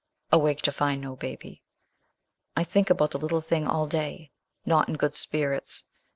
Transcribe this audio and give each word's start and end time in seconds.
Awake 0.31 0.63
to 0.63 0.71
find 0.71 0.99
no 1.03 1.15
baby. 1.15 1.61
I 2.57 2.63
think 2.63 2.89
about 2.89 3.11
the 3.11 3.19
little 3.19 3.39
thing 3.39 3.67
all 3.67 3.85
day. 3.85 4.31
Not 4.65 4.89
in 4.89 4.95
good 4.95 5.13
spirits. 5.13 5.83